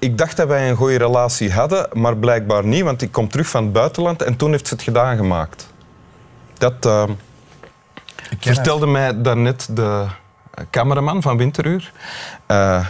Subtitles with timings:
[0.00, 3.48] Ik dacht dat wij een goede relatie hadden, maar blijkbaar niet, want ik kom terug
[3.48, 5.66] van het buitenland en toen heeft ze het gedaan gemaakt.
[6.58, 7.04] Dat eh,
[8.40, 10.06] ken vertelde mij daarnet de
[10.70, 11.92] cameraman van Winteruur.
[12.46, 12.86] Eh,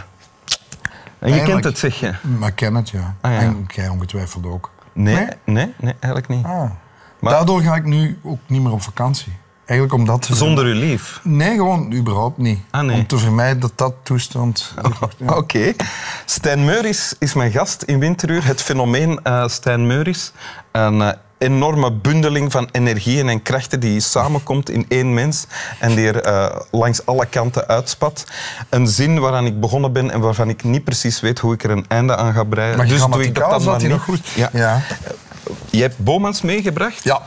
[1.19, 2.13] en je kent het, zeg je?
[2.37, 3.15] Maar ik ken het, ja.
[3.21, 3.39] Ah, ja.
[3.39, 4.69] En jij ongetwijfeld ook.
[4.93, 5.27] Nee, Nee?
[5.45, 6.45] nee, nee, eigenlijk niet.
[6.45, 6.69] Ah.
[7.19, 9.33] Maar- Daardoor ga ik nu ook niet meer op vakantie.
[9.71, 10.29] Eigenlijk omdat...
[10.31, 11.19] Zonder uw lief.
[11.23, 12.59] Nee, gewoon überhaupt niet.
[12.69, 12.97] Ah, nee.
[12.97, 14.73] Om te vermijden dat dat toestand...
[15.17, 15.33] Ja.
[15.37, 15.73] Oké.
[16.25, 18.45] Stijn Meuris is mijn gast in Winteruur.
[18.45, 20.31] Het fenomeen eh Stijn Meuris.
[20.71, 25.45] Een eh, enorme bundeling van energieën en krachten die samenkomt in één mens
[25.79, 28.25] en die er eh, langs alle kanten uitspat.
[28.69, 31.69] Een zin waaraan ik begonnen ben en waarvan ik niet precies weet hoe ik er
[31.69, 32.77] een einde aan ga breien.
[32.77, 33.89] Maar dus doe ik dat dan maar niet.
[33.89, 34.27] nog goed.
[34.27, 34.49] Ja.
[34.53, 34.81] ja.
[35.69, 37.03] Je hebt Bomans meegebracht?
[37.03, 37.21] Ja.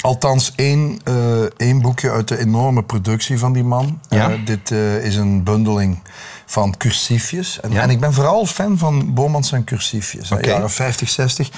[0.00, 4.00] Althans, één, eh, één boekje uit de enorme productie van die man.
[4.08, 4.30] Ja.
[4.30, 5.98] Eh, dit eh, is een bundeling
[6.46, 7.60] van cursiefjes.
[7.60, 7.82] En, Ja.
[7.82, 10.32] en ik ben vooral fan van Bomans en cursiefjes.
[10.32, 10.50] Okay.
[10.50, 11.50] Jaren 50, 60.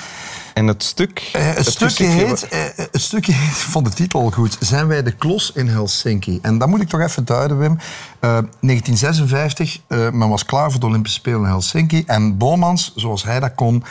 [0.54, 1.28] En het stuk?
[1.32, 5.68] Het, stukje heet, het stukje heet, vond de titel goed, Zijn wij de klos in
[5.68, 6.38] Helsinki?
[6.42, 7.78] En dat moet ik toch even duiden, Wim.
[8.20, 12.02] Eh, 1956, eh, men was klaar voor de Olympische Spelen in Helsinki.
[12.06, 13.84] En Bomans, zoals hij dat kon,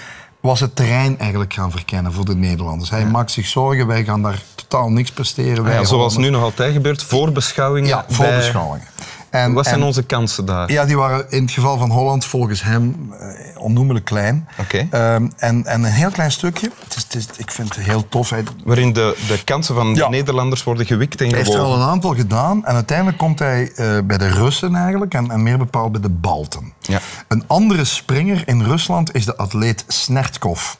[0.47, 2.89] was het terrein eigenlijk gaan verkennen voor de Nederlanders.
[2.89, 5.65] Hij maakt zich zorgen, wij gaan daar totaal niks presteren.
[5.65, 7.89] Ah ja, zoals nu nog altijd gebeurt, voorbeschouwingen.
[7.89, 8.87] Ja, bij- voorbeschouwingen.
[9.29, 10.71] En, Wat zijn en- onze kansen daar?
[10.71, 14.47] ja, die waren in het geval van Holland volgens hem eh, onnoemelijk klein.
[14.59, 14.87] Oké.
[14.91, 16.71] Ehm, en, en een heel klein stukje.
[16.83, 18.29] Het is, het is, ik vind het heel tof.
[18.29, 20.03] Hij, Waarin de, de kansen van Ja.
[20.03, 23.39] de Nederlanders worden gewikt en Hij heeft er al een aantal gedaan en uiteindelijk komt
[23.39, 26.73] hij eh, bij de Russen eigenlijk en, en meer bepaald bij de Balten.
[26.81, 26.99] Ja.
[27.27, 30.73] Een andere springer in Rusland is de atleet Snertkov.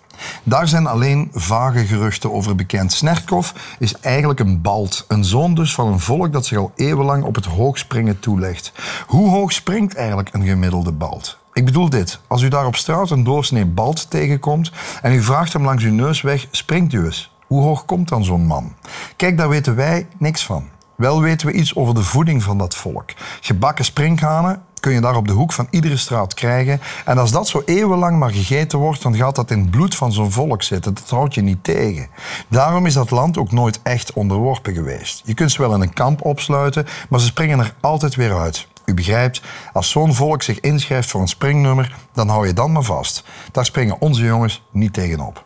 [0.44, 2.94] Daar zijn alleen vage geruchten over bekend.
[2.94, 7.23] Snertkov is eigenlijk een Balt, een zoon dus van een volk dat zich al eeuwenlang
[7.23, 8.71] op het hoogspringen toelegt.
[9.08, 11.38] Hoe hoog springt eigenlijk een gemiddelde Balt?
[11.58, 15.54] Ik bedoel dit, als u daar op straat een doorsnee Balt tegenkomt en u vraagt
[15.54, 17.32] hem langs uw neus weg, springt u eens.
[17.48, 18.76] Hoe hoog komt dan zo'n man?
[19.16, 20.70] Kijk, daar weten wij niks van.
[20.95, 23.10] Wel weten we iets over de voeding van dat volk.
[23.42, 26.82] Gebakken sprinkhanen kun je daar op de hoek van iedere straat krijgen.
[27.06, 30.12] En als dat zo eeuwenlang maar gegeten wordt, dan gaat dat in het bloed van
[30.12, 30.94] zo'n volk zitten.
[30.94, 32.08] Dat houdt je niet tegen.
[32.48, 35.22] Daarom is dat land ook nooit echt onderworpen geweest.
[35.26, 38.68] Je kunt ze wel in een kamp opsluiten, maar ze springen er altijd weer uit.
[38.89, 39.42] U begrijpt,
[39.73, 43.23] als zo'n volk zich inschrijft voor een springnummer, dan hou je dan maar vast.
[43.52, 45.45] Daar springen onze jongens niet tegenop.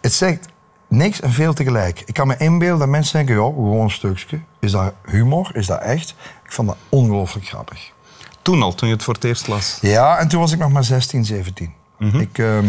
[0.00, 0.48] Het zegt
[0.88, 2.02] niks en veel tegelijk.
[2.06, 4.40] Ik kan me inbeelden dat mensen denken, ja, gewoon een stukje.
[4.60, 5.50] Is dat humor?
[5.52, 6.14] Is dat echt?
[6.44, 7.92] Ik vond dat ongelooflijk grappig.
[8.42, 9.78] Toen al, toen je het voor het eerst las.
[9.80, 11.72] Ja, en toen was ik nog maar 16, 17.
[11.98, 12.66] Ik, ehm,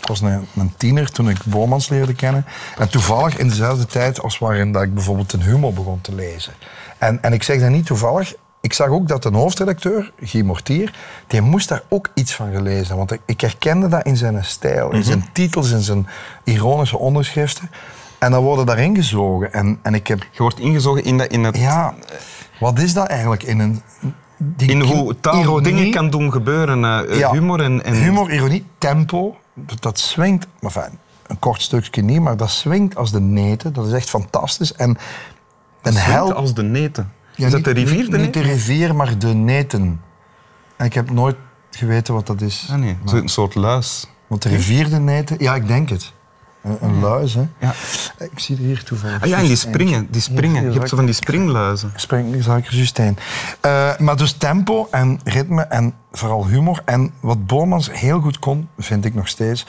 [0.00, 2.44] ik was een, een tiener toen ik Bormans leerde kennen.
[2.78, 6.52] En toevallig in dezelfde tijd als waarin dat ik bijvoorbeeld een humor begon te lezen.
[6.98, 8.34] En, en ik zeg dat niet toevallig.
[8.68, 10.94] Ik zag ook dat een hoofdredacteur, Guy Mortier,
[11.26, 12.96] die moest daar ook iets van gelezen.
[12.96, 16.06] Want ik, herkende dat in zijn stijl, in zijn titels, in zijn
[16.44, 17.70] ironische onderschriften.
[18.18, 19.52] En dan worden daarin gezogen.
[19.52, 21.94] En, en ik heb, Je wordt ingezogen in, dat, in, het, ja,
[22.60, 23.82] wat is dat eigenlijk in een...
[24.36, 25.62] die in hoe taal ironie?
[25.62, 26.84] dingen kan doen gebeuren.
[26.84, 27.30] eh, Ja.
[27.32, 27.84] Humor en...
[27.84, 30.46] en Humor, ironie, tempo, dat, dat swingt.
[30.60, 33.72] Maar enfin, een kort stukje niet, maar dat swingt als de neten.
[33.72, 34.72] Dat is echt fantastisch.
[34.72, 34.98] En
[35.82, 37.12] een als de neten.
[37.38, 37.96] Ja, is dat de rivier?
[38.02, 40.00] Niet, de niet de rivier, maar de neten.
[40.76, 41.36] En ik heb nooit
[41.70, 42.68] geweten wat dat is.
[42.70, 44.06] Ah, nee, Maar- zo- een soort luis.
[44.26, 46.12] want de rivier, de neten, ja, ik denk het.
[46.62, 47.46] Een, een luis, hè.
[47.58, 47.74] Ja.
[48.18, 49.22] Ik zie er hier toevallig.
[49.22, 50.06] Ah ja, en die springen.
[50.10, 50.64] Die springen.
[50.72, 51.92] Je hebt zo van die springluizen.
[52.08, 53.16] Er juist een.
[53.60, 56.82] Eh, maar dus tempo en ritme en vooral humor.
[56.84, 59.66] En wat Bormans heel goed kon, vind ik nog steeds,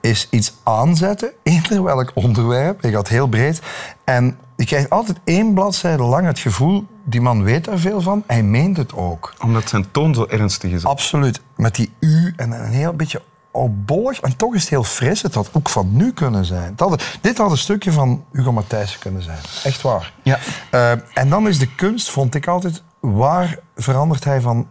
[0.00, 2.82] is iets aanzetten, eender welk onderwerp.
[2.82, 3.60] Hij gaat heel breed.
[4.04, 8.22] En je krijgt altijd één bladzijde lang het gevoel, die man weet daar veel van,
[8.26, 9.34] hij meent het ook.
[9.42, 10.84] Omdat zijn toon zo ernstig is.
[10.84, 11.40] Absoluut.
[11.56, 14.20] Met die U en een heel beetje opbollig.
[14.20, 15.22] En toch is het heel fris.
[15.22, 16.72] Het had ook van nu kunnen zijn.
[16.76, 19.38] Had- dit had een stukje van Hugo Matthijssen kunnen zijn.
[19.64, 20.12] Echt waar.
[20.22, 20.38] Ja.
[20.70, 24.68] Eh, en dan is de kunst, vond ik altijd, waar verandert hij van,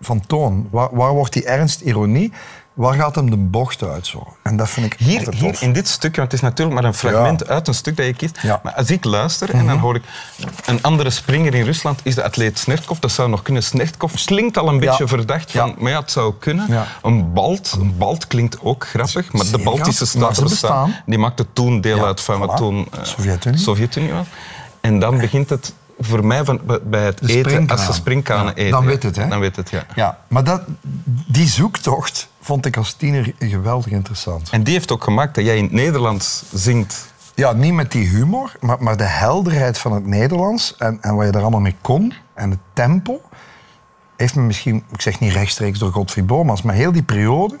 [0.00, 0.68] van toon?
[0.70, 2.32] Waar, waar wordt die ernst, ironie?
[2.74, 4.36] Waar gaat hem de bocht uit zo?
[4.42, 6.94] En dat vind ik Hier, hier in dit stukje, want het is natuurlijk maar een
[6.94, 8.38] fragment uit een stuk dat je kiest.
[8.42, 8.54] Ja.
[8.54, 8.58] Mhm.
[8.62, 10.02] Maar als ik luister en dan hoor ik
[10.64, 12.98] een andere springer in Rusland is de atleet Snertkov.
[12.98, 13.62] Dat zou nog kunnen.
[13.62, 15.74] Snertkov klinkt al een beetje verdacht van, Ja.
[15.78, 16.86] maar ja, het zou kunnen.
[17.02, 20.94] Een balt, een balt klinkt ook grappig, maar de Baltische staten.
[21.06, 23.58] Die maakten toen deel uit van wat toen eh, Sovjet-Unie.
[23.58, 24.26] Sovjet-Unie was.
[24.80, 25.72] En dan begint het
[26.04, 28.70] voor mij van, bij het De eten, als ze springkanen eten.
[28.70, 29.28] dan weet het, hè?
[29.28, 29.86] Dan weet het, ja.
[29.94, 30.62] Ja, maar dat,
[31.26, 34.50] die zoektocht vond ik als tiener geweldig interessant.
[34.50, 38.08] En die heeft ook gemaakt dat jij in het Nederlands zingt Ja, niet met die
[38.08, 41.76] humor, maar, maar de helderheid van het Nederlands en, en wat je daar allemaal mee
[41.80, 43.20] kon en het tempo.
[44.16, 47.56] heeft me misschien, ik zeg niet rechtstreeks door Godfried Bomans, maar heel die periode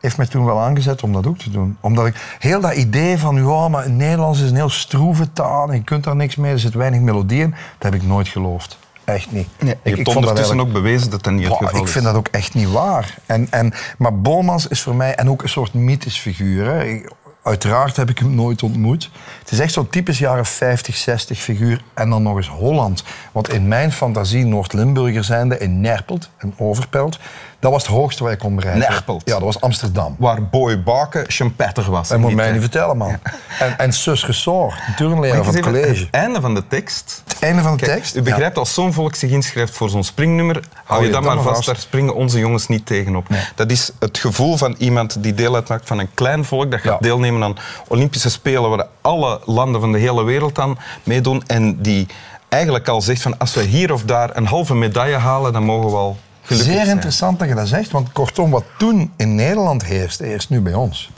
[0.00, 1.76] heeft mij toen wel aangezet om dat ook te doen.
[1.80, 5.68] Omdat ik heel dat idee van, ja, maar het Nederlands is een heel stroeve taal
[5.68, 8.28] en je kunt daar niks mee, er zit weinig melodie in, dat heb ik nooit
[8.28, 8.78] geloofd.
[9.04, 9.48] Echt niet.
[9.58, 11.92] je ik, hebt ondertussen ook bewezen dat dat niet het geval ik is.
[11.92, 13.14] vind dat ook echt niet waar.
[13.26, 16.66] En, en, maar Bomans is voor mij, en ook een soort mythisch figuur.
[16.66, 16.84] Hè.
[16.84, 17.10] Ik-
[17.42, 19.10] uiteraard heb ik hem nooit ontmoet.
[19.40, 21.82] Het is echt zo'n typisch jaren 50, 60 figuur.
[21.94, 23.04] En dan nog eens Holland.
[23.32, 27.18] Want in mijn fantasie, Noord-Limburger zijnde, in Nerpelt en Overpelt,
[27.60, 28.90] dat was het hoogste waar je kon bereiken.
[28.90, 29.22] Nerpelt.
[29.24, 30.16] Ja, dat was Amsterdam.
[30.18, 32.08] Waar Boy Baken champetter was.
[32.08, 33.18] Dat moet mij niet vertellen, man.
[33.58, 36.00] En, en Sus Resort, de turnleraar van het college.
[36.04, 37.22] Het einde van de tekst.
[37.26, 38.16] Het einde van de Kijk, tekst.
[38.16, 41.66] u begrijpt, als zo'n volk zich inschrijft voor zo'n springnummer, hou je dan maar vast,
[41.66, 43.26] daar springen onze jongens niet tegenop.
[43.54, 46.92] Dat is het gevoel van iemand die deel uitmaakt van een klein volk, dat gaat
[46.92, 46.98] Ja.
[47.00, 47.56] deelnemen aan
[47.88, 52.06] Olympische Spelen, waar alle landen van de hele wereld aan meedoen, en die
[52.48, 55.90] eigenlijk al zegt van als we hier of daar een halve medaille halen, dan mogen
[55.90, 59.84] we al gelukkig Zeer interessant dat je dat zegt, want kortom, wat toen in Nederland
[59.84, 61.10] heerste, heerst nu bij ons.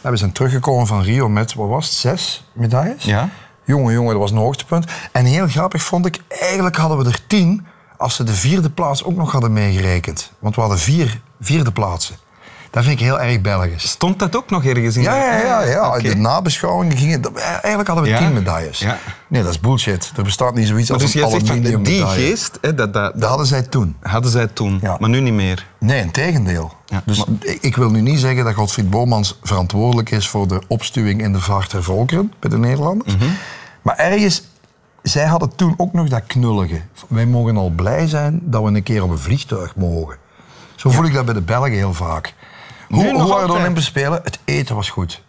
[0.00, 3.04] We zijn teruggekomen van Rio met, wat was het, zes medailles?
[3.04, 3.28] Ja.
[3.64, 4.84] Jongen, jongen, dat was een hoogtepunt.
[5.12, 7.66] En heel grappig vond ik, eigenlijk hadden we er tien
[7.96, 10.32] als ze de vierde plaats ook nog hadden meegerekend.
[10.38, 12.16] Want we hadden vier vierde plaatsen.
[12.70, 13.88] Dat vind ik heel erg Belgisch.
[13.90, 15.02] Stond dat ook nog ergens in?
[15.02, 15.62] Ja, ja, ja.
[15.62, 15.88] ja.
[15.88, 16.02] Oké.
[16.02, 17.36] De nabeschouwing gingen...
[17.36, 18.18] Eigenlijk hadden we Ja.
[18.18, 18.78] tien medailles.
[18.78, 18.98] Ja.
[19.28, 20.12] Nee, dat is bullshit.
[20.16, 22.26] Er bestaat niet zoiets Maar als dus een jij zegt van aluminium die medaille.
[22.28, 23.96] geest, hè, dat, dat, Dat dat hadden zij toen.
[24.02, 25.66] hadden zij toen, maar nu niet meer.
[25.78, 26.72] Nee, in tegendeel.
[27.04, 30.62] Dus maar- ik, ik wil nu niet zeggen dat Godfried Bomans verantwoordelijk is voor de
[30.68, 33.16] opstuwing in de vaart der volkeren bij de Nederlanders.
[33.16, 33.24] Mhm.
[33.82, 34.42] Maar ergens,
[35.02, 36.80] zij hadden toen ook nog dat knullige.
[37.08, 40.16] Wij mogen al blij zijn dat we een keer op een vliegtuig mogen.
[40.76, 42.34] Zo voel ik dat bij de Belgen heel vaak.
[42.90, 43.52] Hoe, hoe waren de.
[43.52, 44.20] Olympische Spelen?
[44.24, 45.22] Het eten was goed.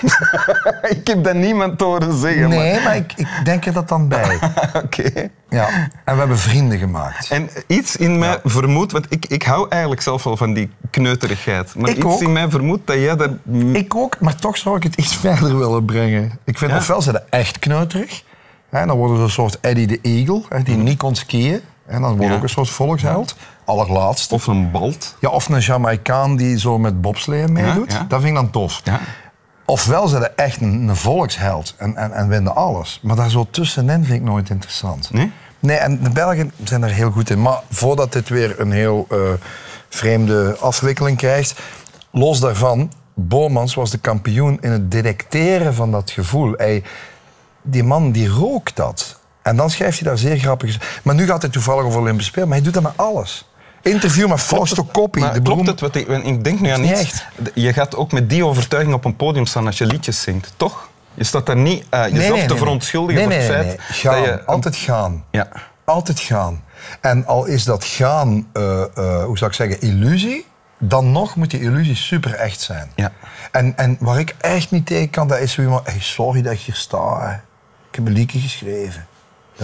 [0.96, 2.48] ik heb dat niemand horen zeggen.
[2.48, 4.38] Nee, maar ik, ik denk er dat dan bij.
[4.84, 5.28] Oké.
[5.48, 5.68] Ja.
[6.04, 7.30] En we hebben vrienden gemaakt.
[7.30, 11.74] En iets in mij vermoedt, want ik, ik hou eigenlijk zelf wel van die kneuterigheid.
[11.74, 12.20] Maar Ik iets ook.
[12.20, 13.30] in mij vermoedt dat jij dat...
[13.72, 16.38] Ik ook, maar toch zou ik het iets verder willen brengen.
[16.44, 16.76] Ik vind Ja?
[16.76, 18.22] ofwel ze echt kneuterig.
[18.70, 21.60] Hè, dan worden ze een soort Eddie de Eagle, hè, die niet kon skiën.
[21.90, 22.36] En dan wordt Ja.
[22.36, 23.34] ook een soort volksheld.
[23.64, 24.34] Allerlaatste.
[24.34, 25.16] Of een balt.
[25.20, 27.92] Ja, of een Jamaicaan die zo met bobsleeën meedoet.
[27.92, 28.04] Ja.
[28.08, 28.80] Dat vind ik dan tof.
[28.84, 29.00] Ja.
[29.64, 33.00] Ofwel zijn ze echt een, een volksheld en, en, en winnen alles.
[33.02, 35.10] Maar daar zo tussenin vind ik nooit interessant.
[35.12, 35.32] Nee?
[35.58, 37.42] Nee, en de Belgen zijn er heel goed in.
[37.42, 39.18] Maar voordat dit weer een heel eh,
[39.88, 41.60] vreemde afwikkeling krijgt,
[42.10, 46.54] los daarvan, Bomans was de kampioen in het detecteren van dat gevoel.
[46.56, 46.82] Hij,
[47.62, 49.19] die man die rookt dat.
[49.50, 51.00] En dan schrijft hij daar zeer grappig.
[51.02, 53.48] Maar nu gaat hij toevallig over Olympische Spelen, maar hij doet dat met alles.
[53.82, 55.20] Interview met Fausto Coppi.
[55.20, 55.80] Maar de klopt het?
[55.80, 57.00] Wat ik, denk nu aan Niet iets.
[57.00, 57.24] echt.
[57.54, 60.88] Je gaat ook met die overtuiging op een podium staan als je liedjes zingt, toch?
[61.14, 63.46] Je staat daar niet eh, jezelf Nee, nee, te verontschuldigen nee.
[63.46, 63.80] voor het feit.
[63.80, 64.44] Gaan, dat je...
[64.44, 65.24] Altijd gaan.
[65.30, 65.48] Ja.
[65.84, 66.64] Altijd gaan.
[67.00, 70.46] En al is dat gaan, eh, eh, hoe zou ik zeggen, illusie,
[70.78, 72.92] dan nog moet die illusie super echt zijn.
[72.94, 73.12] Ja.
[73.52, 76.52] En, en waar ik echt niet tegen kan, dat is zo iemand, hey, sorry dat
[76.52, 77.28] ik hier sta.
[77.28, 77.34] hè.
[77.90, 79.06] Ik heb een liedje geschreven.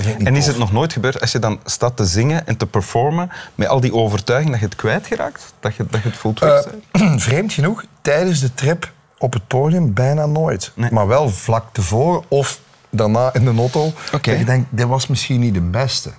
[0.04, 3.30] En is het nog nooit gebeurd als je dan staat te zingen en te performen
[3.54, 5.54] met al die overtuiging dat je het kwijtgeraakt?
[5.60, 7.20] Dat je, dat je het voelt weg zijn?
[7.28, 10.72] Vreemd genoeg, tijdens de trip op het podium bijna nooit.
[10.74, 10.90] Nee.
[10.92, 12.60] Maar wel vlak tevoren of
[12.90, 13.86] daarna in de auto.
[13.86, 14.30] Oké.
[14.30, 16.10] Dat je denkt, dit was misschien niet de beste.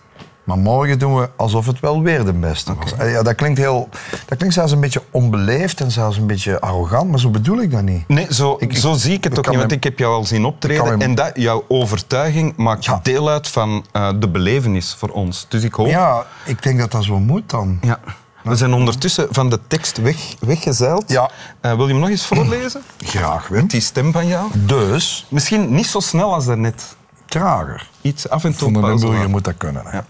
[0.48, 2.94] Maar morgen doen we alsof het wel weer de beste was.
[2.94, 3.90] En Ja, dat, klinkt heel,
[4.26, 7.72] dat klinkt zelfs een beetje onbeleefd en zelfs een beetje arrogant, maar zo bedoel ik
[7.72, 8.08] dat niet.
[8.08, 10.46] Nee, zo, Ik- zo zie ik het ook niet, want ik heb jou al zien
[10.46, 11.02] optreden.
[11.02, 13.00] En dat, jouw overtuiging maakt Ja.
[13.04, 15.46] deel uit van eh, de belevenis voor ons.
[15.50, 15.88] Dus ik hoop...
[15.88, 17.78] Ja, ik denk dat dat zo moet dan.
[17.82, 18.00] Ja.
[18.44, 21.04] We zijn ondertussen van de tekst weg, weggezeild.
[21.12, 21.30] Ja.
[21.62, 22.82] Eh, wil je hem nog eens voorlezen?
[23.06, 23.68] Graag, Wim.
[23.68, 24.50] Die stem van jou?
[24.54, 26.96] Dus, Misschien niet zo snel als daarnet.
[27.26, 27.90] trager.
[28.02, 29.30] Iets af en toe Van laten.
[29.30, 29.82] moet dat kunnen.
[29.86, 29.98] Hè.
[29.98, 30.06] Ja.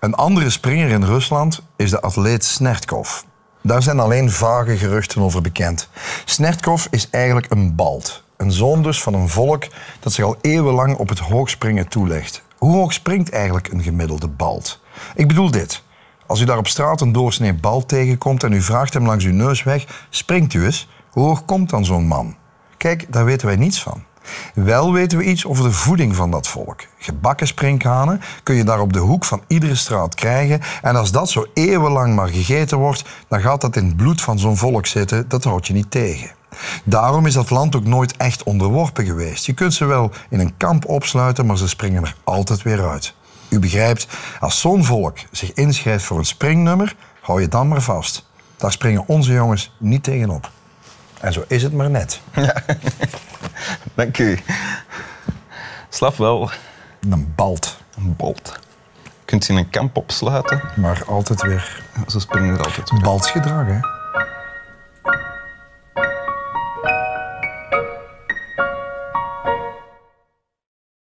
[0.00, 3.20] Een andere springer in Rusland is de atleet Snertkov.
[3.62, 5.88] Daar zijn alleen vage geruchten over bekend.
[6.24, 8.22] Snertkov is eigenlijk een balt.
[8.36, 9.64] Een zoon dus van een volk
[10.00, 12.42] dat zich al eeuwenlang op het hoogspringen toelegt.
[12.58, 14.80] Hoe hoog springt eigenlijk een gemiddelde balt?
[15.14, 15.82] Ik bedoel dit.
[16.26, 19.32] Als u daar op straat een doorsnee bal tegenkomt en u vraagt hem langs uw
[19.32, 20.88] neus weg, springt u eens.
[21.10, 22.36] Hoe hoog komt dan zo'n man?
[22.76, 24.04] Kijk, daar weten wij niets van.
[24.54, 26.80] Wel weten we iets over de voeding van dat volk.
[26.98, 30.60] Gebakken sprinkhanen kun je daar op de hoek van iedere straat krijgen.
[30.82, 34.38] En als dat zo eeuwenlang maar gegeten wordt, dan gaat dat in het bloed van
[34.38, 35.28] zo'n volk zitten.
[35.28, 36.30] Dat houdt je niet tegen.
[36.84, 39.46] Daarom is dat land ook nooit echt onderworpen geweest.
[39.46, 43.14] Je kunt ze wel in een kamp opsluiten, maar ze springen er altijd weer uit.
[43.48, 44.06] U begrijpt,
[44.40, 48.26] als zo'n volk zich inschrijft voor een springnummer, hou je dan maar vast.
[48.56, 50.50] Daar springen onze jongens niet tegenop.
[51.20, 52.20] En zo is het maar net.
[53.96, 54.38] Dank u.
[55.88, 56.50] Slap wel.
[57.10, 57.78] Een balt.
[57.96, 58.58] Een bolt.
[59.24, 60.60] kunt ze in een kamp opsluiten.
[60.76, 63.00] Maar altijd weer Ze springen er altijd weer.
[63.00, 63.78] baltsgedrag, hè.